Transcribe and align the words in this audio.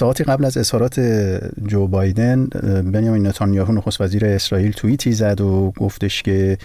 ساعتی 0.00 0.24
قبل 0.24 0.44
از 0.44 0.56
اظهارات 0.56 1.00
جو 1.66 1.86
بایدن 1.86 2.46
بنیامین 2.92 3.26
نتانیاهو 3.26 3.72
نخست 3.72 4.00
وزیر 4.00 4.26
اسرائیل 4.26 4.72
توییتی 4.72 5.12
زد 5.12 5.40
و 5.40 5.72
گفتش 5.76 6.22
که 6.22 6.58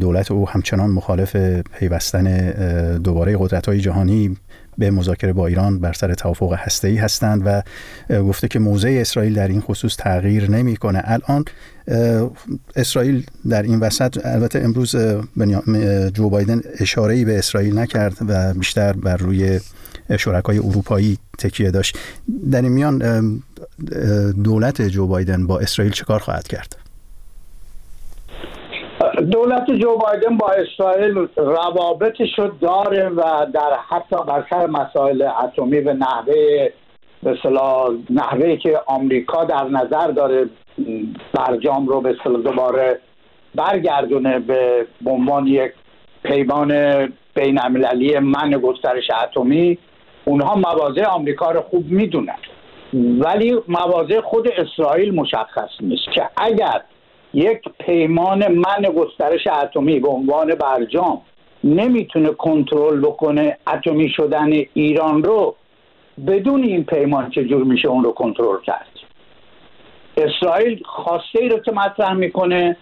دولت 0.00 0.30
او 0.30 0.48
همچنان 0.48 0.90
مخالف 0.90 1.36
پیوستن 1.78 2.52
دوباره 2.98 3.36
قدرت 3.40 3.66
های 3.66 3.80
جهانی 3.80 4.36
به 4.78 4.90
مذاکره 4.90 5.32
با 5.32 5.46
ایران 5.46 5.78
بر 5.78 5.92
سر 5.92 6.14
توافق 6.14 6.54
هسته‌ای 6.58 6.96
هستند 6.96 7.42
و 7.46 7.62
گفته 8.22 8.48
که 8.48 8.58
موضع 8.58 8.98
اسرائیل 9.00 9.34
در 9.34 9.48
این 9.48 9.60
خصوص 9.60 9.96
تغییر 9.96 10.50
نمی‌کنه. 10.50 11.02
الان 11.04 11.44
اسرائیل 12.76 13.26
در 13.48 13.62
این 13.62 13.80
وسط 13.80 14.26
البته 14.26 14.58
امروز 14.58 14.96
جو 16.14 16.30
بایدن 16.30 16.60
اشاره 16.80 17.24
به 17.24 17.38
اسرائیل 17.38 17.78
نکرد 17.78 18.16
و 18.28 18.54
بیشتر 18.54 18.92
بر 18.92 19.16
روی 19.16 19.60
شرکای 20.18 20.58
اروپایی 20.58 21.18
تکیه 21.38 21.70
داشت. 21.70 21.98
در 22.52 22.62
این 22.62 22.72
میان 22.72 22.98
دولت 24.44 24.82
جو 24.82 25.06
بایدن 25.06 25.46
با 25.46 25.58
اسرائیل 25.58 25.92
چکار 25.92 26.18
خواهد 26.18 26.48
کرد؟ 26.48 26.76
دولت 29.30 29.70
جو 29.70 29.96
بایدن 29.96 30.36
با 30.36 30.48
اسرائیل 30.48 31.28
روابطش 31.36 32.38
رو 32.38 32.48
داره 32.60 33.08
و 33.08 33.46
در 33.54 33.76
حتی 33.88 34.16
بر 34.26 34.46
سر 34.50 34.66
مسائل 34.66 35.22
اتمی 35.44 35.80
به 35.80 35.94
نحوه 35.94 36.68
به 37.22 37.38
نحوه 38.10 38.56
که 38.56 38.80
آمریکا 38.86 39.44
در 39.44 39.64
نظر 39.64 40.06
داره 40.06 40.46
برجام 41.32 41.86
رو 41.86 42.00
به 42.00 42.16
دوباره 42.24 43.00
برگردونه 43.54 44.38
به 44.38 45.10
عنوان 45.10 45.46
یک 45.46 45.72
پیمان 46.22 46.72
بین 47.34 47.60
المللی 47.60 48.18
من 48.18 48.50
گسترش 48.50 49.10
اتمی. 49.22 49.78
اونها 50.28 50.54
مواضع 50.54 51.04
آمریکا 51.04 51.50
رو 51.50 51.60
خوب 51.60 51.90
می‌دونن. 51.90 52.38
ولی 52.94 53.58
مواضع 53.68 54.20
خود 54.20 54.48
اسرائیل 54.48 55.14
مشخص 55.14 55.70
نیست 55.80 56.12
که 56.14 56.28
اگر 56.36 56.82
یک 57.34 57.60
پیمان 57.78 58.52
من 58.52 58.82
گسترش 58.96 59.46
اتمی 59.46 60.00
به 60.00 60.08
عنوان 60.08 60.54
برجام 60.54 61.20
نمی‌تونه 61.64 62.28
کنترل 62.28 63.00
بکنه 63.00 63.58
اتمی 63.72 64.08
شدن 64.08 64.52
ایران 64.74 65.24
رو 65.24 65.54
بدون 66.26 66.62
این 66.62 66.84
پیمان 66.84 67.30
چجور 67.30 67.64
میشه 67.64 67.88
اون 67.88 68.04
رو 68.04 68.12
کنترل 68.12 68.60
کرد؟ 68.66 68.88
اسرائیل 70.16 70.82
خواسته 70.84 71.42
ای 71.42 71.48
رو 71.48 71.58
که 71.58 71.72
مطرح 71.72 72.12
می‌کنه 72.12 72.76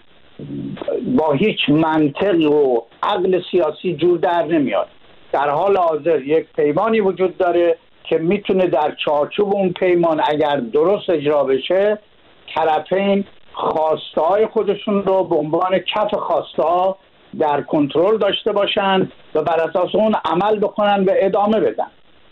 با 1.17 1.31
هیچ 1.31 1.69
منطق 1.69 2.51
و 2.51 2.81
عقل 3.03 3.41
سیاسی 3.51 3.95
جور 3.95 4.17
در 4.17 4.45
نمیاد. 4.45 4.87
در 5.31 5.49
حال 5.49 5.77
حاضر 5.77 6.21
یک 6.21 6.47
پیمانی 6.55 6.99
وجود 6.99 7.37
داره 7.37 7.77
که 8.03 8.17
می‌تونه 8.17 8.67
در 8.67 8.95
چارچوب 9.05 9.55
اون 9.55 9.73
پیمان 9.73 10.21
اگر 10.29 10.55
درست 10.55 11.09
اجرا 11.09 11.43
بشه 11.43 11.99
طرفین 12.55 13.25
خواسته 13.53 14.21
های 14.21 14.47
خودشون 14.47 15.03
رو 15.03 15.23
به 15.23 15.35
عنوان 15.35 15.79
کف 15.79 16.13
خواسته 16.13 16.63
ها 16.63 16.97
در 17.39 17.61
کنترل 17.61 18.17
داشته 18.17 18.51
باشند 18.51 19.11
و 19.35 19.41
بر 19.41 19.69
اساس 19.69 19.95
اون 19.95 20.15
عمل 20.25 20.59
بکنن 20.59 21.03
و 21.03 21.11
ادامه 21.15 21.59
بدن. 21.59 21.87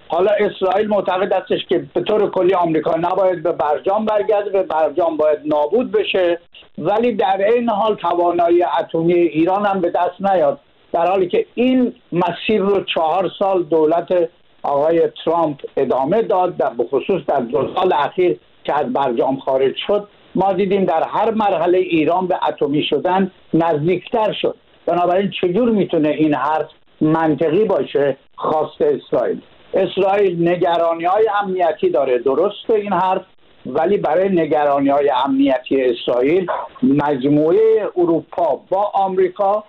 حالا 0.07 0.31
اسرائیل 0.31 0.87
معتقد 0.87 1.33
هستش 1.33 1.65
که 1.69 1.85
به 1.93 2.01
طور 2.01 2.29
کلی 2.29 2.53
آمریکا 2.53 2.95
نباید 2.95 3.43
به 3.43 3.51
برجام 3.51 4.05
برگرده 4.05 4.49
به 4.49 4.63
برجام 4.63 5.17
باید 5.17 5.39
نابود 5.45 5.91
بشه 5.91 6.39
ولی 6.77 7.13
در 7.13 7.41
این 7.53 7.69
حال 7.69 7.95
توانایی 7.95 8.63
اتمی 8.79 9.13
ایران 9.13 9.65
هم 9.65 9.81
به 9.81 9.89
دست 9.89 10.21
نیاد. 10.21 10.59
در 10.93 11.07
حالی 11.07 11.27
که 11.27 11.45
این 11.55 11.93
مسیر 12.11 12.61
رو 12.61 12.83
چهار 12.83 13.31
سال 13.39 13.63
دولت 13.63 14.29
آقای 14.63 15.09
ترامپ 15.25 15.61
ادامه 15.77 16.21
داد 16.21 16.57
در 16.57 16.69
بخصوص 16.69 17.21
در 17.27 17.39
دو 17.39 17.73
سال 17.75 17.93
اخیر 17.93 18.39
که 18.63 18.73
از 18.79 18.93
برجام 18.93 19.39
خارج 19.39 19.75
شد 19.87 20.07
ما 20.35 20.53
دیدیم 20.53 20.85
در 20.85 21.03
هر 21.03 21.31
مرحله 21.31 21.77
ایران 21.77 22.27
به 22.27 22.39
اتمی 22.47 22.83
شدن 22.83 23.31
نزدیکتر 23.53 24.33
شد. 24.41 24.55
بنابراین 24.85 25.31
چجور 25.41 25.69
می‌تونه 25.69 26.09
این 26.09 26.33
حرف 26.33 26.67
منطقی 27.01 27.65
باشه؟ 27.65 28.17
خواست 28.35 28.81
اسرائیل. 28.81 29.41
اسرائیل 29.73 30.49
نگرانی 30.49 31.05
های 31.05 31.25
امنیتی 31.43 31.89
داره. 31.89 32.17
درسته 32.17 32.73
این 32.73 32.93
حرف 32.93 33.21
ولی 33.65 33.97
برای 33.97 34.29
نگرانی 34.29 34.89
های 34.89 35.11
امنیتی 35.25 35.81
اسرائیل 35.81 36.47
مجموعه 36.83 37.89
اروپا 37.97 38.61
با 38.69 38.91
آمریکا 38.93 39.63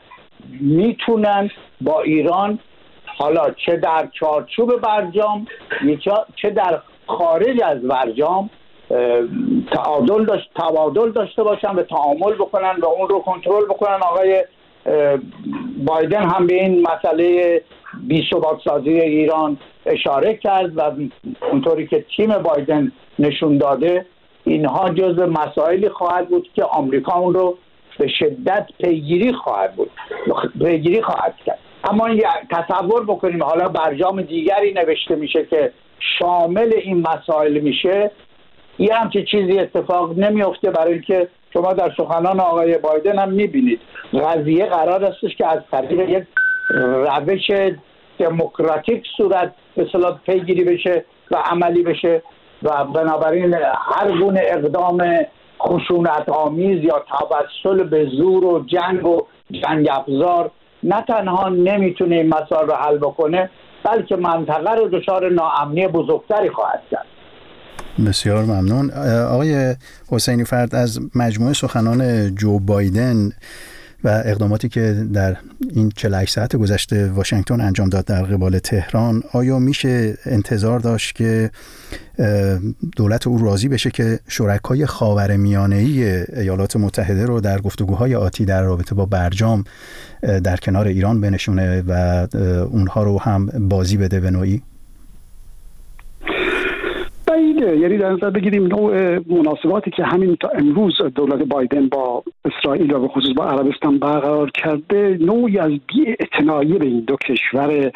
می‌تونن 0.60 1.50
با 1.81 2.03
ایران 2.03 2.59
حالا 3.19 3.50
چه 3.66 3.77
در 3.77 4.09
چارچوب 4.21 4.77
برجام 4.77 5.47
چه 6.37 6.50
در 6.50 6.81
خارج 7.06 7.62
از 7.65 7.82
برجام 7.82 8.50
تعادل 9.72 10.25
داشت 10.25 10.50
تبادل 10.56 11.10
داشته 11.10 11.43
باشن 11.43 11.71
و 11.75 11.83
تعامل 11.83 12.33
بکنن 12.34 12.77
و 12.83 12.87
اون 12.87 13.09
رو 13.09 13.21
کنترل 13.21 13.65
بکنن. 13.65 13.99
آقای 14.03 14.44
بایدن 15.84 16.22
هم 16.22 16.47
به 16.47 16.54
این 16.54 16.87
مسئله 16.93 17.62
بی 18.03 18.28
سازی 18.65 18.91
ایران 18.91 19.59
اشاره 19.87 20.34
کرد 20.34 20.78
و 20.78 20.93
اونطوری 21.53 21.87
که 21.87 22.04
تیم 22.16 22.38
بایدن 22.38 22.93
نشون 23.19 23.59
داده 23.59 24.06
اینها 24.44 24.91
جز 24.91 25.19
مسائلی 25.19 25.88
خواهد 25.88 26.28
بود 26.28 26.49
که 26.54 26.65
آمریکا 26.65 27.12
اون 27.19 27.34
رو 27.34 27.59
به 27.99 28.09
شدت 28.09 28.66
پیگیری 28.78 29.32
خواهد 29.32 29.75
بود. 29.75 29.91
پیگیری 30.59 31.03
خواهد 31.03 31.34
کرد. 31.47 31.59
اما 31.84 32.09
تصور 32.50 33.05
بکنیم 33.05 33.43
حالا 33.43 33.69
برجام 33.69 34.22
دیگری 34.22 34.72
نوشته 34.72 35.16
میشه 35.16 35.44
که 35.44 35.72
شامل 36.19 36.72
این 36.83 37.04
مسائل 37.09 37.59
میشه 37.60 38.10
یه 38.78 38.94
همچه 38.94 39.22
چیزی 39.22 39.59
اتفاق 39.59 40.19
نمیفته 40.19 40.71
برای 40.71 40.93
اینکه 40.93 41.28
شما 41.53 41.72
در 41.72 41.93
سخنان 41.97 42.41
آقای 42.41 42.78
بایدن 42.78 43.19
هم 43.19 43.33
می‌بینید. 43.33 43.81
قضیه 44.12 44.66
قرار 44.66 45.04
استش 45.04 45.37
که 45.37 45.47
از 45.47 45.59
طریق 45.71 46.09
یک 46.09 46.25
روش 46.71 47.50
دموکراتیک 48.19 49.04
صورت 49.16 49.54
به 49.77 49.87
پیگیری 50.27 50.65
بشه 50.65 51.04
و 51.31 51.37
عملی 51.37 51.83
بشه 51.83 52.22
و 52.62 52.84
بنابراین 52.84 53.54
هر 53.54 54.19
گونه 54.19 54.43
اقدام 54.44 55.03
خشونت 55.67 56.29
آمیز 56.29 56.85
یا 56.85 57.05
توسل 57.09 57.83
به 57.85 58.07
زور 58.19 58.45
و 58.45 58.65
جنگ 58.67 59.07
و 59.07 59.23
جنگ 59.51 59.89
افزار 59.91 60.51
نه 60.83 61.05
تنها 61.09 61.49
نمی‌تونه 61.49 62.17
این 62.17 62.29
مسائل 62.29 62.67
رو 62.67 62.75
حل 62.75 62.99
بکنه 62.99 63.51
بلکه 63.85 64.17
منطقه 64.17 64.75
رو 64.75 64.89
دچار 64.89 65.33
ناامنی 65.33 65.89
بزرگتری 65.89 66.51
خواهد 66.51 66.83
کرد. 66.91 67.07
بسیار 68.07 68.45
ممنون. 68.45 68.91
آقای 69.31 69.75
حسینی 70.13 70.45
فرد 70.45 70.75
از 70.75 71.01
مجموعه 71.15 71.53
سخنان 71.53 72.35
جو 72.35 72.59
بایدن 72.59 73.31
و 74.04 74.22
اقداماتی 74.25 74.69
که 74.69 75.06
در 75.12 75.37
این 75.70 75.92
48 75.97 76.34
ساعت 76.34 76.56
گذشته 76.56 77.10
واشنگتن 77.10 77.60
انجام 77.60 77.88
داد 77.88 78.04
در 78.04 78.22
قبال 78.22 78.59
تهران 78.59 79.22
آیا 79.32 79.59
میشه 79.59 80.19
انتظار 80.26 80.78
داشت 80.81 81.15
که 81.15 81.50
دولت 82.97 83.26
او 83.26 83.38
راضی 83.38 83.69
بشه 83.69 83.91
که 83.91 84.20
شرکای 84.28 84.87
خاور 84.87 85.37
میانه 85.37 85.76
ای 85.76 86.04
ایالات 86.41 86.76
متحده 86.76 87.26
رو 87.26 87.41
در 87.41 87.60
گفتگوهای 87.60 88.15
آتی 88.15 88.44
در 88.44 88.62
رابطه 88.62 88.94
با 88.94 89.06
برجام 89.06 89.65
در 90.22 90.56
کنار 90.56 90.86
ایران 90.86 91.21
بنشونه 91.21 91.82
و 91.88 92.26
اونها 92.71 93.03
رو 93.03 93.19
هم 93.19 93.47
بازی 93.47 93.97
بده 93.97 94.21
به 94.21 94.31
نوعی؟ 94.31 94.62
بعیده 97.54 97.78
یعنی 97.78 97.98
در 97.98 98.10
نظر 98.10 98.31
بگیریم 98.31 98.66
نوع 98.66 99.19
مناسباتی 99.19 99.91
که 99.91 100.04
همین 100.04 100.37
تا 100.37 100.48
امروز 100.48 101.03
دولت 101.15 101.42
بایدن 101.42 101.88
با 101.88 102.25
اسرائیل 102.44 102.94
و 102.94 102.98
به 102.98 103.09
خصوص 103.09 103.32
با 103.37 103.44
عربستان 103.44 103.98
برقرار 103.98 104.50
کرده 104.50 105.19
نوعی 105.20 105.59
از 105.59 105.70
بی 105.70 106.16
به 106.78 106.87
این 106.87 107.00
دو 107.00 107.16
کشور 107.16 107.92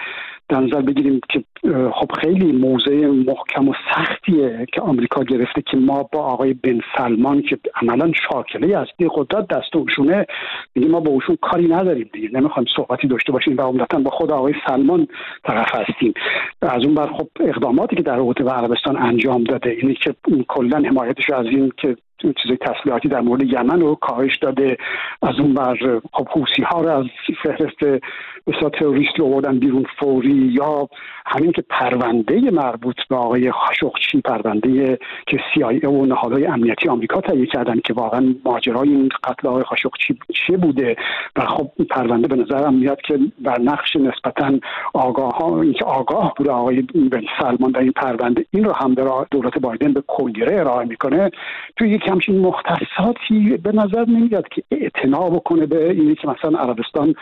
در 0.48 0.60
نظر 0.60 0.80
بگیریم 0.80 1.20
که 1.30 1.44
خب 1.92 2.12
خیلی 2.20 2.52
موضع 2.52 3.06
محکم 3.06 3.68
و 3.68 3.74
سختیه 3.94 4.66
که 4.72 4.80
آمریکا 4.80 5.22
گرفته 5.22 5.62
که 5.62 5.76
ما 5.76 6.02
با 6.12 6.20
آقای 6.20 6.54
بن 6.54 6.80
سلمان 6.96 7.42
که 7.42 7.58
عملا 7.82 8.12
شاکله 8.30 8.78
اصلی 8.78 9.08
قدرت 9.14 9.48
دست 9.48 9.76
اوشونه 9.76 10.26
میگه 10.74 10.88
ما 10.88 11.00
با 11.00 11.10
اوشون 11.10 11.38
کاری 11.42 11.68
نداریم 11.68 12.10
دیگه. 12.12 12.28
نمی‌خوایم 12.32 12.66
صحبتی 12.76 13.08
داشته 13.08 13.32
باشیم 13.32 13.56
و 13.56 13.60
عمدتا 13.62 13.98
با 13.98 14.10
خود 14.10 14.30
آقای 14.30 14.54
سلمان 14.66 15.08
طرف 15.44 15.74
هستیم. 15.74 16.14
از 16.62 16.84
اون 16.84 16.94
بر 16.94 17.06
خب 17.06 17.28
اقداماتی 17.40 17.96
که 17.96 18.02
در 18.02 18.16
رابطه 18.16 18.44
با 18.44 18.52
عربستان 18.52 18.96
انجام 18.96 19.44
داده 19.44 19.70
اینی 19.70 19.94
که 19.94 20.14
کلا 20.48 20.78
حمایتش 20.78 21.30
از 21.30 21.46
این 21.46 21.72
که 21.76 21.96
چیزای 22.18 22.56
تسلیحاتی 22.56 23.08
در 23.08 23.20
مورد 23.20 23.42
یمن 23.42 23.80
رو 23.80 23.94
کاهش 23.94 24.36
داده. 24.36 24.76
از 25.22 25.40
اون 25.40 25.54
بر 25.54 26.00
خب 26.12 26.28
حوسی 26.28 26.62
ها 26.62 26.80
رو 26.80 26.88
از 26.88 27.06
فهرست 27.42 28.02
بسیار 28.46 28.70
تروریست 28.70 29.18
رو 29.18 29.26
آوردن 29.26 29.58
بیرون 29.58 29.86
فوری 29.98 30.50
یا 30.52 30.88
همین 31.26 31.52
که 31.52 31.62
پرونده 31.70 32.50
مربوط 32.50 32.96
به 33.10 33.16
آقای 33.16 33.52
خاشقچی 33.52 34.20
پرونده 34.20 34.98
که 35.26 35.36
CIA 35.36 35.84
و 35.84 36.06
نهادهای 36.06 36.46
امنیتی 36.46 36.88
آمریکا 36.88 37.20
تهیه 37.20 37.46
کردن 37.46 37.80
که 37.80 37.94
واقعا 37.94 38.34
ماجرای 38.44 38.88
این 38.88 39.08
قتل 39.24 39.48
آقای 39.48 39.64
خاشقچی 39.64 40.18
چه 40.46 40.56
بوده 40.56 40.96
و 41.36 41.40
خب 41.40 41.70
پرونده 41.90 42.28
به 42.28 42.36
نظرم 42.36 42.74
میاد 42.74 43.00
که 43.00 43.18
بر 43.40 43.60
نقش 43.60 43.96
نسبتا 43.96 44.58
آگاه 44.94 45.32
ها 45.32 45.62
اینکه 45.62 45.84
آگاه 45.84 46.34
بوده 46.36 46.50
آقای 46.50 46.82
بن 46.82 47.22
سلمان 47.40 47.70
در 47.70 47.80
این 47.80 47.92
پرونده 47.92 48.44
این 48.50 48.64
رو 48.64 48.72
هم 48.72 48.94
در 48.94 49.26
دولت 49.30 49.58
بایدن 49.58 49.92
به 49.92 50.02
کنگره 50.06 50.60
ارائه 50.60 50.86
می‌کنه. 50.86 51.30
توی 51.76 51.98
همچین 52.10 52.38
مختصاتی 52.38 53.56
به 53.62 53.72
نظر 53.72 54.04
نمیاد 54.08 54.48
که 54.48 54.62
اعتنا 54.70 55.30
بکنه 55.30 55.66
به 55.66 55.90
اینی 55.90 56.14
که 56.14 56.28
مثلا 56.28 56.58
عربستان 56.58 57.14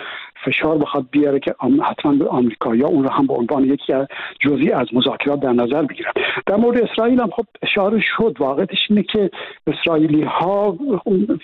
فشار 0.45 0.79
بخواد 0.79 1.07
بیاره 1.11 1.41
که 1.41 1.55
حتما 1.83 2.13
به 2.13 2.29
آمریکا 2.29 2.71
اون 2.71 3.05
رو 3.05 3.11
هم 3.11 3.27
به 3.27 3.35
عنوان 3.35 3.65
یکی 3.65 3.93
از 3.93 4.07
جزئی 4.41 4.73
از 4.73 4.87
مذاکرات 4.93 5.41
در 5.41 5.53
نظر 5.53 5.83
بگیرن. 5.83 6.13
در 6.47 6.57
مورد 6.57 6.81
اسرائیل 6.83 7.21
هم 7.21 7.31
خب 7.31 7.47
اشاره 7.63 8.01
شد. 8.01 8.37
واقعیتش 8.39 8.87
اینه 8.91 9.03
که 9.03 9.31
اسرائیلی 9.67 10.23
ها 10.23 10.79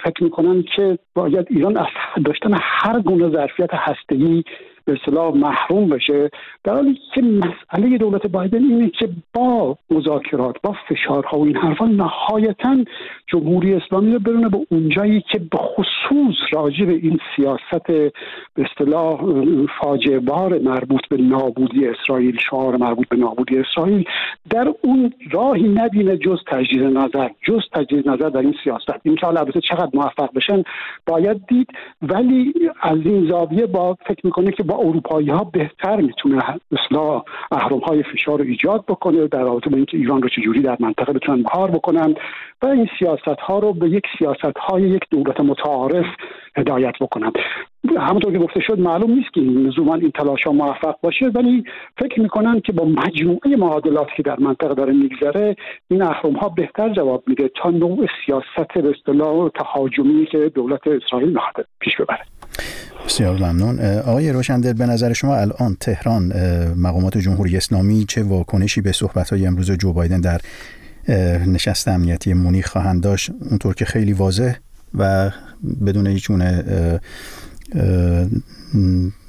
فکر 0.04 0.24
می‌کنن 0.24 0.62
که 0.76 0.98
باید 1.14 1.46
ایران 1.50 1.76
از 1.76 1.86
داشتن 2.24 2.50
هر 2.60 3.00
گونه 3.00 3.30
ظرفیت 3.30 3.70
هسته‌ای 3.74 4.44
به 4.84 4.92
اصطلاح 4.92 5.34
محروم 5.34 5.88
بشه 5.88 6.30
در 6.64 6.72
حالی 6.72 6.98
که 7.14 7.22
مسئله 7.22 7.98
دولت 7.98 8.26
بایدن 8.26 8.64
اینه 8.64 8.90
که 8.90 9.08
با 9.34 9.76
مذاکرات 9.90 10.56
با 10.62 10.76
فشارها 10.88 11.38
و 11.38 11.44
این 11.44 11.56
حرفا 11.56 11.86
نهایتا 11.86 12.84
جمهوری 13.26 13.74
اسلامی 13.74 14.12
رو 14.12 14.18
برونه 14.18 14.48
به 14.48 14.66
اونجایی 14.70 15.20
که 15.20 15.38
به 15.38 15.58
خصوص 15.58 16.36
راجع 16.52 16.84
به 16.84 16.92
این 16.92 17.18
سیاست 17.36 17.86
به 17.86 18.12
اصطلاح 18.56 19.20
فاجعه 19.80 20.18
بار 20.18 20.58
مربوط 20.58 21.08
به 21.08 21.16
نابودی 21.16 21.86
اسرائیل 21.86 22.38
شعار 22.50 22.76
مربوط 22.76 23.08
به 23.08 23.16
نابودی 23.16 23.58
اسرائیل 23.58 24.04
در 24.50 24.74
اون 24.82 25.12
راهی 25.30 25.68
نبینه 25.68 26.16
جز 26.16 26.38
تجدید 26.46 26.82
نظر 26.82 27.28
جز 27.42 27.60
تجدید 27.72 28.08
نظر 28.08 28.28
در 28.28 28.40
این 28.40 28.54
سیاست. 28.64 28.92
این 29.02 29.16
که 29.16 29.26
البته 29.26 29.60
چقدر 29.60 29.90
موفق 29.94 30.32
بشن؟ 30.34 30.62
باید 31.06 31.46
دید 31.46 31.68
ولی 32.02 32.54
از 32.80 32.98
این 33.04 33.28
زاویه 33.28 33.66
با 33.66 33.96
فکر 34.06 34.26
می‌کنه 34.26 34.52
که 34.52 34.62
با 34.72 34.78
اروپایی 34.78 35.28
ها 35.28 35.44
بهتر 35.44 35.96
می‌تونه 35.96 36.42
اصلاح 36.72 37.24
اهرام 37.50 37.80
های 37.80 38.02
فشار 38.02 38.38
رو 38.38 38.44
ایجاد 38.44 38.84
بکنه 38.88 39.26
در 39.26 39.42
رابطه 39.42 39.70
با 39.70 39.76
اینکه 39.76 39.96
ایران 39.96 40.22
رو 40.22 40.28
چجوری 40.28 40.62
در 40.62 40.76
منطقه 40.80 41.12
بتونن 41.12 41.42
بهار 41.42 41.70
بکنن 41.70 42.14
و 42.62 42.66
این 42.66 42.88
سیاست 42.98 43.40
ها 43.40 43.58
رو 43.58 43.72
به 43.72 43.90
یک 43.90 44.02
سیاست 44.18 44.58
های 44.58 44.82
یک 44.82 45.02
دولت 45.10 45.40
متعارف 45.40 46.06
هدایت 46.56 46.94
بکنن. 47.00 47.32
همونطور 47.98 48.32
که 48.32 48.38
گفته 48.38 48.60
شد 48.60 48.78
معلوم 48.78 49.10
نیست 49.10 49.32
که 49.32 49.40
لزوما 49.40 49.94
این 49.94 50.10
تلاش 50.10 50.42
ها 50.46 50.52
موفق 50.52 50.96
باشه 51.02 51.26
ولی 51.26 51.64
فکر 51.98 52.20
می‌کنن 52.20 52.60
که 52.60 52.72
با 52.72 52.84
مجموعه 52.84 53.56
معادلات 53.56 54.08
که 54.16 54.22
در 54.22 54.40
منطقه 54.40 54.74
داره 54.74 54.92
میگذره 54.92 55.56
این 55.88 56.02
اهرم 56.02 56.32
ها 56.32 56.48
بهتر 56.48 56.88
جواب 56.88 57.24
میده 57.26 57.50
تا 57.62 57.70
نوع 57.70 58.06
سیاست 58.26 58.72
به 58.74 58.90
اصطلاح 58.90 59.48
تهاجمی 59.48 60.26
که 60.26 60.38
دولت 60.38 60.86
اسرائیل 60.86 61.28
می‌خواد 61.28 61.66
پیش 61.80 61.96
ببره. 61.96 62.22
بسیار 63.06 63.38
ممنون. 63.38 63.80
آقای 63.98 64.32
روشندل 64.32 64.72
به 64.72 64.86
نظر 64.86 65.12
شما 65.12 65.36
الان 65.36 65.76
تهران 65.80 66.32
مقامات 66.76 67.18
جمهوری 67.18 67.56
اسلامی 67.56 68.04
چه 68.08 68.22
واکنشی 68.22 68.80
به 68.80 68.92
صحبت 68.92 69.30
های 69.30 69.46
امروز 69.46 69.70
جو 69.70 69.92
بایدن 69.92 70.20
در 70.20 70.40
نشست 71.46 71.88
امنیتی 71.88 72.34
مونیخ 72.34 72.68
خواهند 72.68 73.02
داشت؟ 73.02 73.30
اونطور 73.50 73.74
که 73.74 73.84
خیلی 73.84 74.12
واضح 74.12 74.54
و 74.98 75.30
بدون 75.86 76.06
هیچ 76.06 76.30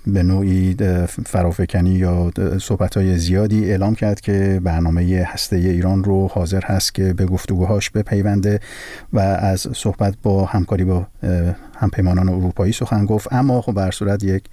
به 0.08 0.24
نوعی 0.24 0.76
فرافکنی 1.26 1.90
یا 1.90 2.32
صحبت 2.62 2.98
های 2.98 3.18
زیادی 3.18 3.66
اعلام 3.66 3.96
کرد 3.96 4.22
که 4.22 4.62
برنامه 4.64 5.24
هسته 5.28 5.56
ایران 5.56 6.04
رو 6.04 6.28
حاضر 6.28 6.62
هست 6.66 6.94
که 6.94 7.14
به 7.14 7.26
گفتگوهاش 7.26 7.90
بپیونده 7.90 8.60
و 9.14 9.20
از 9.20 9.68
صحبت 9.74 10.14
با 10.24 10.46
همکاری 10.46 10.84
با 10.84 11.08
همپیمانان 11.76 12.30
اروپایی 12.30 12.74
سخن 12.74 13.06
گفت 13.06 13.34
اما 13.34 13.62
خب 13.62 13.72
بر 13.72 13.92
صورت 13.92 14.24
یک 14.24 14.44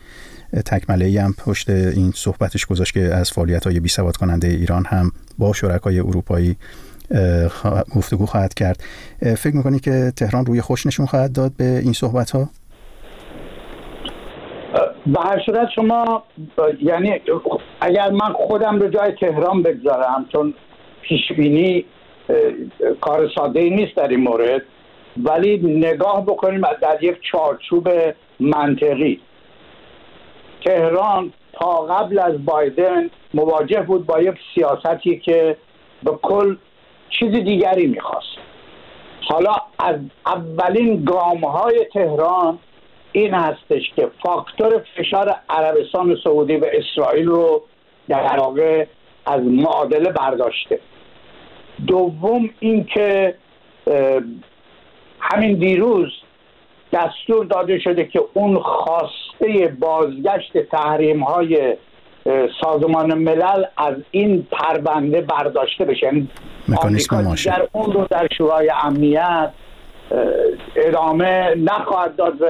تکمله 0.67 1.23
هم 1.23 1.33
پشت 1.33 1.71
این 1.71 2.13
صحبتش 2.17 2.67
گذاشت 2.67 2.95
که 2.95 3.15
از 3.15 3.31
فعالیت 3.31 3.65
های 3.65 3.81
بی 3.81 3.89
کننده 4.19 4.49
ایران 4.49 4.85
هم 4.85 5.13
با 5.39 5.53
شرکای 5.53 5.99
اروپایی 5.99 6.57
گفتگو 7.95 8.27
خواهد 8.27 8.55
کرد 8.55 8.83
فکر 9.21 9.57
می‌کنی 9.57 9.79
که 9.79 10.13
تهران 10.17 10.47
روی 10.47 10.61
خوش 10.61 10.87
نشون 10.87 11.07
خواهد 11.07 11.33
داد 11.33 11.53
به 11.57 11.79
این 11.79 11.93
صحبت 11.93 12.31
ها؟ 12.31 12.51
به 15.07 15.21
هر 15.21 15.43
صورت 15.47 15.69
شما 15.75 16.23
یعنی 16.83 17.21
اگر 17.81 18.11
من 18.11 18.33
خودم 18.33 18.79
به 18.79 18.91
جای 18.91 19.13
تهران 19.13 19.63
بگذارم 19.63 20.27
چون 20.33 20.55
پیشبینی 21.03 21.85
کار 23.01 23.29
ساده 23.35 23.63
نیست 23.63 23.97
در 23.97 24.09
این 24.09 24.21
مورد 24.21 24.63
ولی 25.17 25.59
نگاه 25.59 26.27
بکنیم 26.27 26.61
در 26.83 27.05
یک 27.05 27.17
چارچوب 27.33 27.89
منطقی. 28.41 29.21
تهران 30.65 31.33
تا 31.53 31.71
قبل 31.71 32.19
از 32.19 32.45
بایدن 32.45 33.11
مواجه 33.35 33.81
بود 33.81 34.07
با 34.07 34.21
یک 34.21 34.35
سیاستی 34.55 35.19
که 35.19 35.57
به 36.03 36.11
کل 36.23 36.57
چیز 37.11 37.31
دیگری 37.31 37.87
می‌خواست. 37.87 38.37
حالا 39.31 39.53
از 39.79 39.97
اولین 40.27 41.05
گام 41.05 41.45
های 41.45 41.87
تهران 41.93 42.59
این 43.13 43.35
هستش 43.35 43.83
که 43.97 44.11
فاکتور 44.23 44.85
فشار 44.97 45.35
عربستان 45.49 46.17
سعودی 46.25 46.57
و 46.57 46.67
اسرائیل 46.73 47.27
رو 47.27 47.63
در 48.09 48.37
واقع 48.39 48.87
از 49.27 49.43
معادله 49.43 50.13
برداشته. 50.13 50.81
دوم 51.87 52.51
اینکه 52.61 53.35
همین 55.21 55.59
دیروز 55.59 56.13
دستور 56.93 57.45
داده 57.45 57.79
شده 57.79 58.05
که 58.05 58.23
اون 58.35 58.59
خواسته 58.59 59.77
بازگشت 59.81 60.59
تحریم 60.59 61.23
های 61.23 61.77
سازمان 62.63 63.15
ملل 63.15 63.65
از 63.77 63.95
این 64.11 64.47
پرونده 64.53 65.21
برداشته 65.21 65.85
بشه. 65.85 66.07
یعنی 66.07 66.29
در 67.47 67.69
اون 67.73 67.93
رو 67.93 68.07
در 68.11 68.29
شورای 68.39 68.73
امنیت 68.83 69.51
ادامه 70.77 71.55
نخواهد 71.55 72.17
داد 72.17 72.43
و 72.43 72.47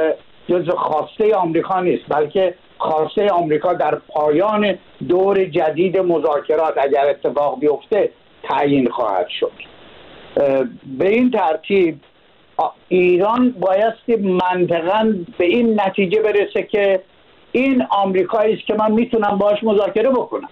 جز 0.50 0.68
خواسته 0.68 1.34
آمریکا 1.34 1.80
نیست 1.80 2.02
بلکه 2.08 2.54
خواسته 2.78 3.28
آمریکا 3.28 3.72
در 3.72 3.94
پایان 3.94 4.78
دور 5.08 5.44
جدید 5.44 5.98
مذاکرات 5.98 6.78
اگر 6.78 7.08
اتفاق 7.08 7.60
بیفته 7.60 8.10
تعیین 8.42 8.90
خواهد 8.90 9.26
شد 9.28 9.52
به 10.98 11.08
این 11.08 11.30
ترتیب 11.30 12.00
ایران 12.88 13.50
بایستی 13.50 14.16
منطقا 14.16 15.14
به 15.38 15.44
این 15.44 15.80
نتیجه 15.80 16.22
برسه 16.22 16.62
که 16.62 17.00
این 17.52 17.86
آمریکایی 17.90 18.54
است 18.54 18.66
که 18.66 18.74
من 18.74 18.92
می‌تونم 18.92 19.38
باش 19.38 19.64
مذاکره 19.64 20.10
بکنم 20.10 20.48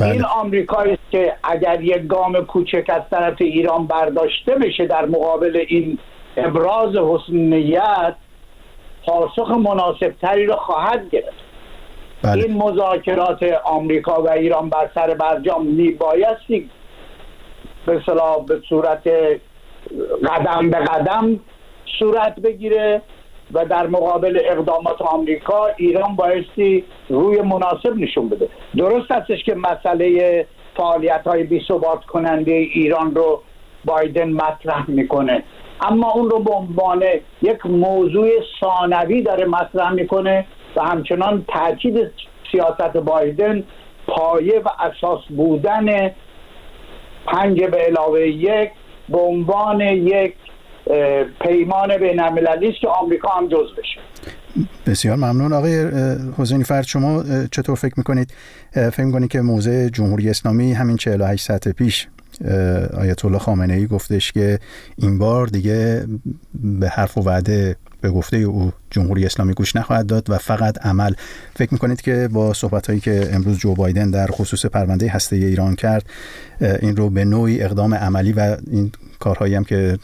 بله. 0.00 0.10
این 0.10 0.24
آمریکایی 0.24 0.92
است 0.92 1.10
که 1.10 1.36
اگر 1.44 1.82
یک 1.82 2.06
گام 2.06 2.44
کوچک 2.44 2.84
از 2.88 3.02
طرف 3.10 3.36
ایران 3.40 3.86
برداشته 3.86 4.54
بشه 4.54 4.86
در 4.86 5.06
مقابل 5.06 5.64
این 5.68 5.98
ابراز 6.36 6.96
حسن 6.96 7.36
نیت 7.36 8.14
پاسخ 9.06 9.50
مناسب 9.50 10.14
تری 10.22 10.46
را 10.46 10.56
خواهد 10.56 11.10
گرفت. 11.10 11.46
بله. 12.22 12.44
این 12.44 12.56
مذاکرات 12.56 13.42
آمریکا 13.64 14.22
و 14.22 14.30
ایران 14.30 14.70
بر 14.70 14.90
سر 14.94 15.14
برجام 15.14 15.66
میبایستی 15.66 16.70
به 17.86 18.02
صلاح 18.06 18.44
به 18.44 18.60
صورت 18.68 19.08
قدم 20.28 20.70
به 20.70 20.78
قدم 20.78 21.40
صورت 21.98 22.40
بگیره 22.40 23.02
و 23.52 23.64
در 23.64 23.86
مقابل 23.86 24.40
اقدامات 24.44 25.02
آمریکا 25.02 25.66
ایران 25.76 26.16
بایستی 26.16 26.84
روی 27.08 27.40
مناسب 27.40 27.96
نشون 27.96 28.28
بده. 28.28 28.48
درست 28.76 29.10
هستش 29.10 29.44
که 29.44 29.54
مسئله 29.54 30.46
فعالیت 30.76 31.22
های 31.26 31.42
بی 31.42 31.62
کننده 32.08 32.52
ایران 32.52 33.14
رو 33.14 33.42
بایدن 33.84 34.28
مطرح 34.28 34.90
می‌کنه. 34.90 35.42
اما 35.80 36.10
اون 36.10 36.30
رو 36.30 36.38
به 36.38 36.52
عنوان 36.52 37.02
یک 37.42 37.66
موضوع 37.66 38.28
ثانوی 38.60 39.22
داره 39.22 39.44
مطرح 39.44 39.92
می‌کنه 39.92 40.46
و 40.76 40.80
همچنان 40.80 41.44
تاکید 41.48 42.10
سیاست 42.52 42.96
بایدن 42.96 43.64
پایه 44.06 44.60
و 44.60 44.68
اساس 44.80 45.20
بودن 45.36 46.10
پنج 47.26 47.62
به 47.62 47.76
علاوه 47.76 48.20
یک 48.20 48.70
به 49.08 49.18
عنوان 49.18 49.80
یک 49.80 50.34
پیمان 51.40 51.98
بین 51.98 52.20
المللی 52.20 52.68
است 52.68 52.80
که 52.80 52.88
آمریکا 52.88 53.28
هم 53.28 53.48
جز 53.48 53.66
بشه. 53.78 54.00
بسیار 54.86 55.16
ممنون. 55.16 55.52
آقای 55.52 55.86
حسینی 56.38 56.64
فرد 56.64 56.84
شما 56.84 57.22
چطور 57.52 57.76
فکر 57.76 57.94
می‌کنید؟ 57.96 58.34
فکر 58.72 59.04
می‌کنید 59.04 59.30
که 59.30 59.40
موضع 59.40 59.88
جمهوری 59.88 60.30
اسلامی 60.30 60.72
همین 60.72 60.96
48 60.96 61.44
ساعت 61.44 61.68
پیش 61.68 62.08
آیت 62.94 63.24
الله 63.24 63.38
خامنه 63.38 63.74
ای 63.74 63.86
گفتش 63.86 64.32
که 64.32 64.58
این 64.96 65.18
بار 65.18 65.46
دیگه 65.46 66.06
به 66.54 66.88
حرف 66.88 67.18
و 67.18 67.20
وعده 67.20 67.76
به 68.00 68.10
گفته 68.10 68.36
او 68.36 68.72
جمهوری 68.90 69.26
اسلامی 69.26 69.52
گوش 69.52 69.76
نخواهد 69.76 70.06
داد 70.06 70.30
و 70.30 70.38
فقط 70.38 70.86
عمل. 70.86 71.12
فکر 71.54 71.72
می‌کنید 71.72 72.00
که 72.00 72.28
با 72.32 72.54
صحبت 72.54 72.86
هایی 72.86 73.00
که 73.00 73.28
امروز 73.32 73.58
جو 73.58 73.74
بایدن 73.74 74.10
در 74.10 74.26
خصوص 74.26 74.66
پرونده 74.66 75.08
هسته 75.08 75.36
ایران 75.36 75.74
کرد 75.74 76.06
این 76.60 76.96
رو 76.96 77.10
به 77.10 77.24
نوعی 77.24 77.62
اقدام 77.62 77.94
عملی 77.94 78.32
و 78.32 78.56
این 78.70 78.92
کارهایی 79.18 79.54
هم 79.54 79.64
که 79.64 79.98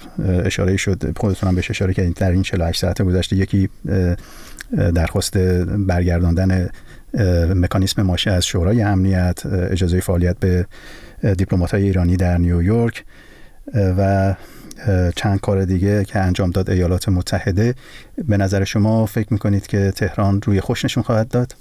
اشاره 0.45 0.77
شد 0.77 1.19
خودتون 1.19 1.49
هم 1.49 1.55
بهش 1.55 1.71
اشاره 1.71 1.95
کردید 1.95 2.15
در 2.15 2.31
این 2.31 2.43
48 2.43 2.81
ساعت 2.81 3.03
گذشته 3.03 3.37
یکی 3.37 3.69
درخواست 4.95 5.39
برگرداندن 5.79 6.69
مکانیسم 7.55 8.03
ماشه 8.03 8.31
از 8.31 8.47
شورای 8.47 8.83
امنیت 8.83 9.47
اجازه 9.47 10.01
فعالیت 10.01 10.37
به 10.39 10.67
دیپلمات 11.37 11.75
ایرانی 11.75 12.17
در 12.17 12.39
نیویورک 12.39 13.05
و 13.75 14.35
چند 15.17 15.41
کار 15.41 15.65
دیگه 15.65 16.05
که 16.05 16.19
انجام 16.19 16.51
داد 16.51 16.71
ایالات 16.71 17.09
متحده 17.09 17.75
به 18.29 18.37
نظر 18.37 18.65
شما 18.65 19.07
فکر 19.07 19.33
می‌کنید 19.33 19.67
که 19.67 19.91
تهران 19.97 20.43
روی 20.43 20.61
خوش 20.61 20.85
نشون 20.85 21.03
خواهد 21.03 21.29
داد؟ 21.29 21.55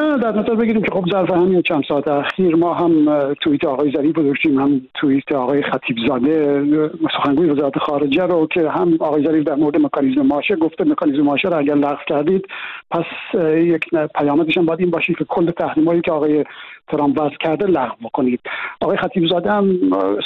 نه 0.00 0.18
در 0.18 0.32
نظر 0.32 0.54
بگیریم 0.54 0.82
که 0.82 0.90
خب 0.92 1.04
ظرف 1.12 1.30
همین 1.30 1.62
چند 1.62 1.84
ساعت 1.88 2.08
اخیر 2.08 2.56
ما 2.56 2.74
هم 2.74 3.34
توییت 3.34 3.64
آقای 3.64 3.92
ظریف 3.96 4.16
رو 4.16 4.22
داشتیم 4.22 4.60
هم 4.60 4.80
توییت 4.94 5.32
آقای 5.32 5.62
خطیب 5.62 5.96
زاده 6.08 6.62
سخنگوی 7.16 7.50
وزارت 7.50 7.78
خارجه 7.78 8.22
رو 8.22 8.46
که 8.46 8.70
هم 8.70 8.96
آقای 9.00 9.24
ظریف 9.24 9.44
در 9.44 9.54
مورد 9.54 9.76
مکانیزم 9.76 10.22
ماشه 10.22 10.56
گفته 10.56 10.84
مکانیزم 10.84 11.22
ماشه 11.22 11.48
رو 11.48 11.58
اگر 11.58 11.74
لغو 11.74 12.02
کردید 12.06 12.46
پس 12.90 13.04
یک 13.44 13.84
پیامدش 14.14 14.58
هم 14.58 14.66
باید 14.66 14.80
این 14.80 14.90
باشه 14.90 15.14
که 15.14 15.24
کل 15.24 15.50
تحریمایی 15.50 16.00
که 16.00 16.12
آقای 16.12 16.44
ترامپ 16.90 17.20
وضع 17.20 17.36
کرده 17.40 17.66
لغو 17.66 17.96
بکنید. 18.04 18.40
آقای 18.80 18.96
خطیب 18.96 19.26
زاده 19.26 19.52
هم 19.52 19.78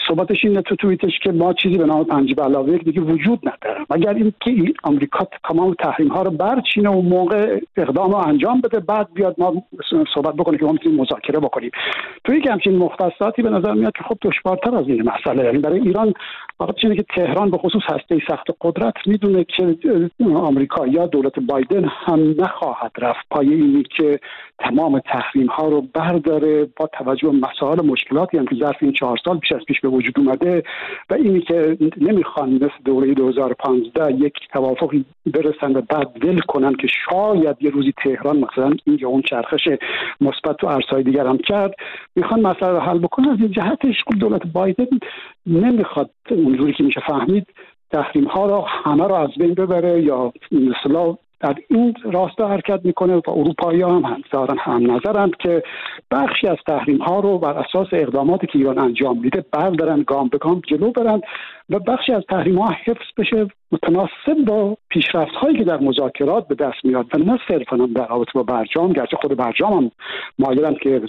صحبتش 0.09 0.45
اینه 0.45 0.63
تو 0.63 0.77
توییتش 0.77 1.19
که 1.23 1.33
ما 1.33 1.53
چیزی 1.53 1.79
به 1.79 1.87
نام 1.87 2.05
پنج 2.05 2.35
علاوه 2.41 2.75
یک 2.75 2.85
دیگه 2.85 3.01
وجود 3.01 3.41
نداره. 3.43 3.87
مگر 3.91 4.15
اینکه 4.15 4.73
آمریکا 4.83 5.27
تمام 5.49 5.75
تحریم 5.75 6.09
ها 6.09 6.23
رو 6.23 6.31
برچینه 6.31 6.91
و 6.91 7.01
موقع 7.01 7.61
اقدام 7.77 8.11
رو 8.11 8.17
انجام 8.17 8.61
بده 8.61 8.81
بعد 8.81 9.09
بیاد 9.15 9.35
ما 9.39 9.63
صحبت 10.15 10.35
بکنیم 10.35 10.59
که 10.59 10.65
ما 10.65 10.73
می‌تونیم 10.73 11.01
مذاکره 11.01 11.41
بکنیم؟ 11.41 11.71
توی 12.25 12.39
یک 12.39 12.47
همچین 12.47 12.77
مختصاتی 12.77 13.43
به 13.43 13.51
نظر 13.51 13.73
میاد 13.73 13.93
که 13.93 14.05
خب 14.05 14.19
دشوارتر 14.23 14.77
از 14.77 14.89
این 14.89 15.11
مسئله. 15.11 15.45
یعنی 15.45 15.59
برای 15.59 15.81
ایران 15.81 16.15
فقط 16.59 16.75
اینه 16.83 16.97
که 16.97 17.05
تهران 17.17 17.51
به 17.51 17.59
خصوص 17.59 17.83
هسته 17.87 18.19
سخت 18.29 18.47
قدرت 18.61 18.95
می‌دونه 19.07 19.45
که 19.45 19.77
آمریکا 20.35 20.87
یا 20.87 21.07
دولت 21.07 21.39
بایدن 21.39 21.85
هم 21.89 22.35
نخواهد 22.39 22.93
رفت 22.99 23.27
پای 23.31 23.49
اینی 23.55 23.83
که 23.97 24.21
تمام 24.59 24.99
تحریم 24.99 25.47
ها 25.47 25.69
رو 25.69 25.85
برداره 25.95 26.54
با 26.77 26.87
توجه 26.87 27.29
به 27.29 27.37
مسائل 27.37 27.87
مشکلاتی 27.87 28.39
هم 28.39 28.47
که 28.47 28.57
ظرف 28.57 28.77
این 28.81 28.93
چهار 28.93 29.19
سال 29.25 29.39
پیش 29.39 29.53
از 29.53 29.61
پیش 29.67 29.81
به 29.81 29.89
وجود 29.89 30.19
اومده 30.19 30.63
و 31.11 31.15
اینی 31.15 31.41
که 31.41 31.77
نمی‌خوان 32.01 32.55
مثل 32.55 32.83
دوره 32.85 33.15
2015 33.15 34.15
یک 34.15 34.35
توافقی 34.53 35.05
برسن 35.27 35.77
و 35.77 35.81
بعد 35.81 36.25
ول 36.25 36.41
کنن 36.41 36.75
که 36.75 36.89
شاید 37.11 37.57
یه 37.61 37.71
روزی 37.71 37.93
تهران 38.05 38.37
مثلا 38.37 38.73
اینجا 38.85 39.09
اون 39.09 39.23
چرخش 39.23 39.69
مثبت 40.21 40.57
تو 40.57 40.67
ارزهای 40.67 41.03
دیگر 41.03 41.27
هم 41.27 41.39
کرد 41.39 41.75
می‌خوان 42.17 42.41
مسئله 42.41 42.71
رو 42.71 42.81
حل 42.81 42.99
بکنن. 42.99 43.29
از 43.29 43.39
این 43.41 43.51
جهتش 43.51 44.05
دولت 44.21 44.47
بایدن 44.53 44.87
نمی‌خواد 45.47 46.11
اونجوری 46.31 46.73
که 46.73 46.85
میشه 46.85 47.01
فهمید 47.01 47.47
تحریم 47.93 48.25
ها 48.25 48.47
را 48.47 48.61
همه 48.69 49.09
را 49.09 49.23
از 49.23 49.31
بین 49.39 49.55
ببره 49.55 50.03
یا 50.03 50.33
مثلا 50.53 51.17
در 51.45 51.55
این 51.71 51.95
راستا 52.13 52.49
حرکت 52.49 52.81
می‌کنه 52.85 53.15
و 53.15 53.21
اروپایی 53.27 53.83
هم 53.83 54.03
هم, 54.05 54.23
هم 54.59 54.97
نظرند 54.97 55.37
که 55.37 55.63
بخشی 56.11 56.49
از 56.49 56.57
تحریم 56.67 56.99
ها 56.99 57.21
رو 57.21 57.39
بر 57.39 57.53
اساس 57.53 57.89
اقداماتی 57.93 58.47
که 58.47 58.59
ایران 58.59 58.79
انجام 58.79 59.19
میده 59.19 59.45
بردارن 59.53 60.03
گام 60.03 60.29
به 60.29 60.39
گام 60.39 60.63
جلو 60.67 60.93
برند 60.93 61.23
و 61.71 61.79
بخشی 61.79 62.13
از 62.13 62.23
تحریم 62.29 62.59
ها 62.59 62.75
حفظ 62.85 63.07
بشه 63.19 63.47
متناسب 63.75 64.45
با 64.47 64.77
پیشرفت 64.89 65.35
هایی 65.35 65.59
که 65.59 65.65
در 65.65 65.77
مذاکرات 65.77 66.49
به 66.49 66.55
دست 66.55 66.85
میاد 66.85 67.07
و 67.15 67.19
نه 67.19 67.39
صرفا 67.49 67.77
در 67.77 68.07
رابطه 68.07 68.31
با 68.35 68.43
برجام 68.43 68.93
گرچه 68.93 69.17
خود 69.17 69.37
برجام 69.37 69.73
هم 69.73 69.91
مایلند 70.39 70.79
که 70.79 71.03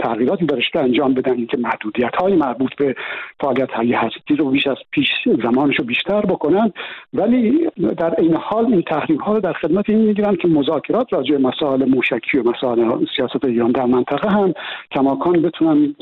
تغییراتی 0.00 0.46
درشته 0.46 0.80
انجام 0.80 1.14
بدن 1.14 1.46
که 1.46 1.56
محدودیت 1.56 2.16
های 2.16 2.34
مربوط 2.34 2.74
به 2.76 2.96
فعالیت 3.40 3.70
های 3.70 3.92
هستی 3.92 4.36
رو 4.36 4.50
بیش 4.50 4.66
از 4.66 4.76
پیش 4.90 5.08
زمانش 5.42 5.76
رو 5.78 5.84
بیشتر 5.84 6.20
بکنن. 6.20 6.72
ولی 7.14 7.68
در 7.98 8.20
این 8.20 8.34
حال 8.34 8.66
این 8.66 8.82
تحریم 8.82 9.18
ها 9.18 9.32
رو 9.32 9.40
در 9.40 9.52
خدمت 9.52 9.90
این 9.90 9.98
می‌گیرن 9.98 10.36
که 10.36 10.48
مذاکرات 10.48 11.12
راجع 11.12 11.36
مسائل 11.36 11.84
موشکی 11.84 12.38
و 12.38 12.50
مسائل 12.50 13.06
سیاست 13.16 13.44
ایران 13.44 13.72
در 13.72 13.84
منطقه 13.84 14.28
هم 14.28 14.54
کماکان 14.90 15.42
بتونن 15.42 15.94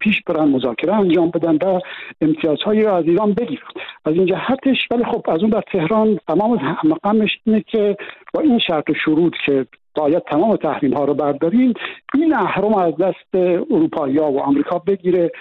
پیش 0.00 0.22
برن 0.26 0.48
مذاکره 0.48 0.94
انجام 0.94 1.30
بدن 1.30 1.56
و 1.56 1.80
امتیازهایی 2.20 2.82
رو 2.82 2.94
از 2.94 3.04
ایران 3.04 3.32
بگیرن. 3.32 3.68
از 4.04 4.14
این 4.14 4.26
جهتش 4.26 4.76
ولی 4.90 5.04
خب 5.04 5.15
از 5.28 5.40
اون 5.40 5.50
در 5.50 5.62
تهران 5.72 6.18
تمام 6.28 6.78
مقامش 6.84 7.30
اینه 7.44 7.60
که 7.60 7.96
با 8.34 8.40
این 8.40 8.58
شرط 8.58 8.90
و 8.90 8.94
شروط 8.94 9.32
که 9.46 9.66
باید 9.94 10.22
تمام 10.30 10.56
تحریم 10.56 10.94
ها 10.94 11.04
رو 11.04 11.14
برداریم 11.14 11.74
این 12.14 12.34
اهرم 12.34 12.74
از 12.74 12.96
دست 12.96 13.34
اروپایی 13.70 14.18
و 14.18 14.22
آمریکا 14.22 14.78
بگیره. 14.78 15.28
خب 15.28 15.34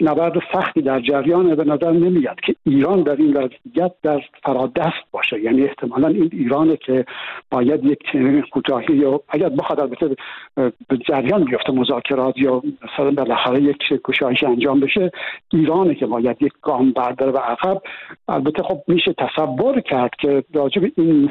نبرد 0.00 0.42
سختی 0.52 0.82
در 0.82 1.00
جریان 1.00 1.54
به 1.54 1.64
نظر 1.64 1.92
نمیاد 1.92 2.40
که 2.40 2.54
ایران 2.66 3.02
در 3.02 3.16
این 3.16 3.36
وضعیت 3.36 3.92
در 4.02 4.22
فرادست 4.42 5.04
باشه. 5.12 5.40
یعنی 5.40 5.62
احتمالا 5.62 6.08
این 6.08 6.30
ایرانه 6.32 6.76
که 6.76 7.04
باید 7.50 7.84
یک 7.84 7.98
کوتاهی 8.52 8.96
یا 8.96 9.20
اگر 9.28 9.48
بخواد 9.48 9.80
البته 9.80 10.16
به 10.88 10.96
جریان 11.08 11.44
بیفته 11.44 11.72
مذاکرات 11.72 12.38
یا 12.38 12.62
مثلا 12.82 13.10
بالاخره 13.10 13.62
یک 13.62 14.00
گشایش 14.04 14.44
انجام 14.44 14.80
بشه 14.80 15.10
ایرانه 15.52 15.94
که 15.94 16.06
باید 16.06 16.36
یک 16.40 16.52
گام 16.62 16.92
برداره 16.92 17.32
و 17.32 17.38
عقب. 17.38 17.82
البته 18.28 18.62
خب 18.62 18.82
میشه 18.88 19.14
تصور 19.18 19.80
کرد 19.80 20.10
که 20.20 20.44
راجب 20.54 20.82
این 20.96 21.30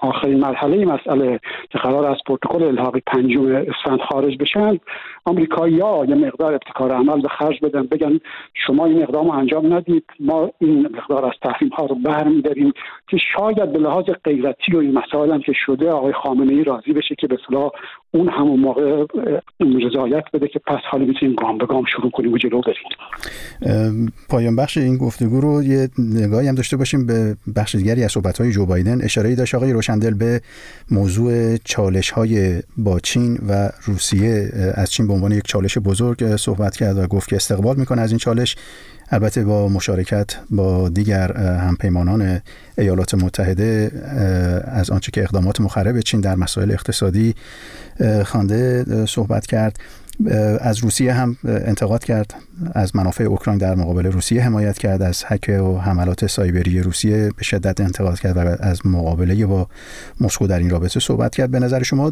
آخرین 0.00 0.40
مرحله 0.40 0.84
مسئله 0.84 1.40
که 1.70 1.78
قرار 1.78 2.06
از 2.06 2.16
پروتکل 2.26 2.62
الحاقی 2.62 3.00
پنجم 3.06 3.54
اسفند 3.54 4.00
خارج 4.00 4.36
بشن 4.38 4.78
آمریکایی‌ها 5.24 6.04
یه 6.08 6.14
مقدار 6.14 6.52
ابتکار 6.52 6.92
عمل 6.92 7.20
به 7.20 7.28
خرج 7.28 7.57
بدن 7.62 7.82
بگن 7.82 8.20
شما 8.66 8.86
این 8.86 9.02
اقدام 9.02 9.30
انجام 9.30 9.72
ندید. 9.72 10.04
ما 10.20 10.50
این 10.58 10.88
مقدار 10.96 11.24
از 11.24 11.32
تحریم 11.42 11.68
ها 11.68 11.86
رو 11.86 11.94
برمیداریم 11.94 12.72
که 13.08 13.16
شاید 13.36 13.72
به 13.72 13.78
لحاظ 13.78 14.04
غیرتی 14.24 14.76
و 14.76 14.78
این 14.78 14.98
مسائل 14.98 15.32
هم 15.32 15.40
که 15.40 15.52
شده 15.66 15.90
آقای 15.90 16.12
خامنه 16.12 16.52
ای 16.52 16.64
راضی 16.64 16.92
بشه 16.92 17.14
که 17.14 17.26
به 17.26 17.38
صلاح 17.48 17.70
اون 18.10 18.28
همون 18.28 18.60
موقع 18.60 19.06
رضایت 19.60 20.24
بده 20.32 20.48
که 20.48 20.58
پس 20.66 20.78
حالا 20.90 21.04
می‌تونیم 21.04 21.34
گام 21.34 21.58
به 21.58 21.66
گام 21.66 21.84
شروع 21.96 22.10
کنیم 22.10 22.32
و 22.32 22.38
جلو 22.38 22.60
بریم. 22.60 24.12
پایان 24.28 24.56
بخش 24.56 24.76
این 24.78 24.96
گفتگو 24.96 25.40
رو 25.40 25.62
یه 25.62 25.88
نگاهی 25.98 26.48
هم 26.48 26.54
داشته 26.54 26.76
باشیم 26.76 27.06
به 27.06 27.36
بخش 27.56 27.74
دیگری 27.74 28.04
از 28.04 28.12
صحبت 28.12 28.40
های 28.40 28.52
جو 28.52 28.66
بایدن. 28.66 29.04
اشاره 29.04 29.34
داشت 29.34 29.54
آقای 29.54 29.72
روشندل 29.72 30.14
به 30.14 30.40
موضوع 30.90 31.56
چالش 31.64 32.10
های 32.10 32.62
با 32.76 33.00
چین 33.00 33.38
و 33.48 33.70
روسیه 33.84 34.50
از 34.74 34.90
چین 34.90 35.06
به 35.06 35.12
عنوان 35.12 35.32
یک 35.32 35.44
چالش 35.44 35.78
بزرگ 35.78 36.36
صحبت 36.36 36.76
کرد 36.76 36.98
و 36.98 37.06
گفت 37.06 37.28
که 37.28 37.36
استقبال 37.36 37.76
می‌کنه 37.76 38.00
از 38.02 38.10
این 38.10 38.18
چالش. 38.18 38.56
البته 39.10 39.44
با 39.44 39.68
مشارکت 39.68 40.26
با 40.50 40.88
دیگر 40.88 41.36
همپیمانان 41.36 42.40
ایالات 42.78 43.14
متحده 43.14 43.90
از 44.64 44.90
آنچه 44.90 45.10
که 45.10 45.22
اقدامات 45.22 45.60
مخرب 45.60 46.00
چین 46.00 46.20
در 46.20 46.34
مسائل 46.34 46.70
اقتصادی 46.70 47.34
خوانده 48.24 48.84
صحبت 49.06 49.46
کرد. 49.46 49.78
از 50.60 50.78
روسیه 50.78 51.12
هم 51.12 51.36
انتقاد 51.44 52.04
کرد. 52.04 52.34
از 52.72 52.96
منافع 52.96 53.24
اوکراین 53.24 53.58
در 53.58 53.74
مقابل 53.74 54.06
روسیه 54.06 54.42
حمایت 54.42 54.78
کرد. 54.78 55.02
از 55.02 55.24
حک 55.24 55.48
و 55.48 55.78
حملات 55.78 56.26
سایبری 56.26 56.80
روسیه 56.80 57.30
به 57.36 57.44
شدت 57.44 57.80
انتقاد 57.80 58.20
کرد 58.20 58.36
و 58.36 58.56
از 58.60 58.86
مقابله 58.86 59.46
با 59.46 59.68
مسکو 60.20 60.46
در 60.46 60.58
این 60.58 60.70
رابطه 60.70 61.00
صحبت 61.00 61.34
کرد. 61.34 61.50
به 61.50 61.58
نظر 61.58 61.82
شما 61.82 62.10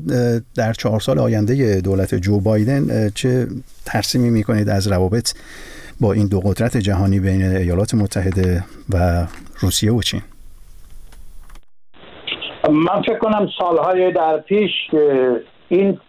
در 0.54 0.72
چهار 0.72 1.00
سال 1.00 1.18
آینده 1.18 1.80
دولت 1.80 2.14
جو 2.14 2.40
بایدن 2.40 3.10
چه 3.14 3.46
ترسیمی 3.84 4.30
می‌کنید 4.30 4.68
از 4.68 4.86
روابط 4.86 5.32
با 6.00 6.12
این 6.12 6.28
دو 6.28 6.40
قدرت 6.40 6.76
جهانی 6.76 7.20
بین 7.20 7.42
ایالات 7.42 7.94
متحده 7.94 8.64
و 8.94 9.26
روسیه 9.60 9.92
و 9.92 10.02
چین. 10.02 10.22
من 12.70 13.02
فکر 13.02 13.18
کنم 13.18 13.48
سالهای 13.58 14.12
در 14.12 14.38
پیش 14.38 14.70
این 15.68 16.00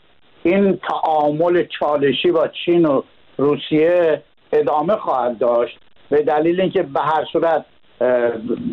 این 0.43 0.79
تعامل 0.89 1.63
چالشی 1.79 2.31
با 2.31 2.47
چین 2.65 2.85
و 2.85 3.01
روسیه 3.37 4.23
ادامه 4.53 4.95
خواهد 4.95 5.37
داشت. 5.37 5.79
به 6.09 6.21
دلیل 6.21 6.61
اینکه 6.61 6.83
به 6.83 6.99
هر 6.99 7.25
صورت 7.33 7.65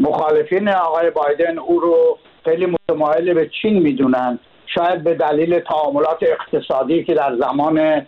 مخالفین 0.01 0.69
آقای 0.69 1.11
بایدن 1.11 1.59
او 1.59 1.81
رو 1.81 2.19
خیلی 2.45 2.67
متمایل 2.67 3.35
به 3.35 3.51
چین 3.63 3.79
می‌دونن 3.83 4.39
شاید 4.67 5.05
به 5.05 5.15
دلیل 5.15 5.61
تعاملات 5.61 6.19
اقتصادی 6.23 7.05
که 7.05 7.15
در 7.15 7.37
زمان 7.37 8.07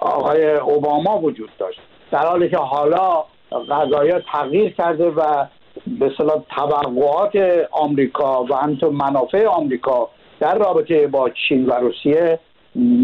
آقای 0.00 0.50
اوباما 0.54 1.18
وجود 1.18 1.50
داشت. 1.58 1.80
در 2.10 2.26
حالی 2.26 2.48
که 2.48 2.56
حالا 2.56 3.24
قضایا 3.70 4.20
تغییر 4.32 4.72
کرده 4.72 5.10
و 5.10 5.46
به 5.86 6.12
صلاح 6.18 6.42
توقعات 6.56 7.36
آمریکا 7.72 8.44
و 8.44 8.54
همینطور 8.54 8.90
منافع 8.90 9.46
آمریکا 9.46 10.08
در 10.40 10.58
رابطه 10.58 11.06
با 11.06 11.30
چین 11.30 11.66
و 11.66 11.72
روسیه 11.72 12.38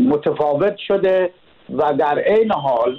متفاوت 0.08 0.76
شده 0.76 1.30
و 1.76 1.92
در 1.92 2.18
عین 2.18 2.52
حال 2.52 2.96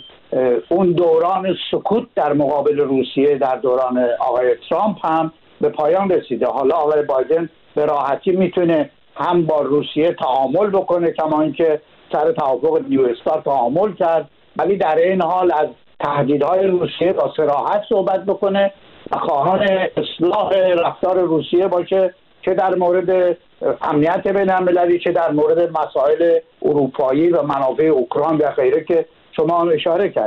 اون 0.69 0.91
دوران 0.91 1.55
سکوت 1.71 2.07
در 2.15 2.33
مقابل 2.33 2.77
روسیه 2.77 3.37
در 3.37 3.55
دوران 3.55 4.05
آقای 4.19 4.55
ترامپ 4.69 5.05
هم 5.05 5.33
به 5.61 5.69
پایان 5.69 6.09
رسیده. 6.09 6.45
حالا 6.45 6.75
آقای 6.75 7.01
بایدن 7.01 7.49
به 7.75 7.85
راحتی 7.85 8.31
می‌تونه 8.31 8.89
هم 9.15 9.45
با 9.45 9.61
روسیه 9.61 10.13
تعامل 10.13 10.69
بکنه 10.69 11.11
کما 11.11 11.41
اینکه 11.41 11.81
سر 12.11 12.31
توافق 12.31 12.81
نیو 12.89 13.01
استار 13.01 13.41
تعامل 13.41 13.93
کرد 13.93 14.29
ولی 14.57 14.77
در 14.77 14.95
این 14.95 15.21
حال 15.21 15.51
از 15.51 15.67
تهدیدهای 15.99 16.67
روسیه 16.67 17.13
با 17.13 17.33
سراحت 17.37 17.81
صحبت 17.89 18.25
بکنه 18.25 18.73
و 19.11 19.17
خواهان 19.17 19.67
اصلاح 19.97 20.53
رفتار 20.85 21.19
روسیه 21.19 21.67
باشه 21.67 22.13
چه 22.41 22.53
در 22.53 22.75
مورد 22.75 23.37
امنیت 23.81 24.27
بین 24.27 24.51
المللی 24.51 24.99
چه 24.99 25.11
در 25.11 25.31
مورد 25.31 25.71
مسائل 25.71 26.39
اروپایی 26.61 27.29
و 27.29 27.41
منافع 27.41 27.83
اوکراین 27.83 28.37
و 28.37 28.51
غیره 28.51 28.83
که 28.83 29.05
شما 29.31 29.69
اشاره 29.69 30.09
کرد 30.09 30.25